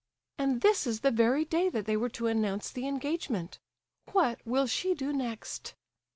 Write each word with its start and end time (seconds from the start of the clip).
"And 0.39 0.61
this 0.61 0.87
is 0.87 1.01
the 1.01 1.11
very 1.11 1.45
day 1.45 1.69
that 1.69 1.85
they 1.85 1.95
were 1.95 2.09
to 2.09 2.25
announce 2.25 2.71
the 2.71 2.87
engagement! 2.87 3.59
What 4.13 4.39
will 4.47 4.65
she 4.65 4.95
do 4.95 5.13
next?" 5.13 5.75